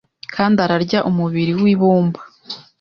Kandi 0.35 0.57
ararya 0.65 0.99
umubiri 1.09 1.51
wibumba 1.61 2.19